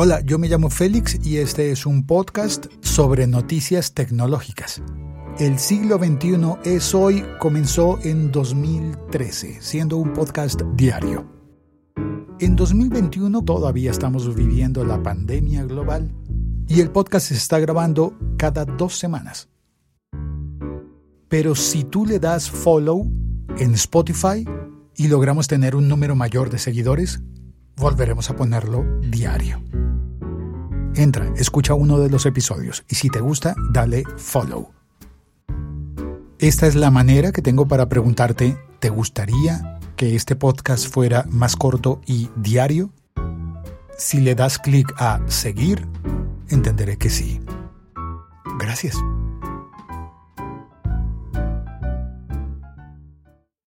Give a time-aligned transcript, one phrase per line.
[0.00, 4.80] Hola, yo me llamo Félix y este es un podcast sobre noticias tecnológicas.
[5.40, 11.26] El siglo XXI es hoy, comenzó en 2013, siendo un podcast diario.
[12.38, 16.14] En 2021 todavía estamos viviendo la pandemia global
[16.68, 19.48] y el podcast se está grabando cada dos semanas.
[21.26, 23.04] Pero si tú le das follow
[23.58, 24.46] en Spotify
[24.94, 27.20] y logramos tener un número mayor de seguidores,
[27.74, 29.60] volveremos a ponerlo diario.
[30.98, 34.72] Entra, escucha uno de los episodios y si te gusta, dale follow.
[36.40, 41.54] Esta es la manera que tengo para preguntarte, ¿te gustaría que este podcast fuera más
[41.54, 42.90] corto y diario?
[43.96, 45.86] Si le das clic a seguir,
[46.48, 47.40] entenderé que sí.
[48.58, 48.96] Gracias.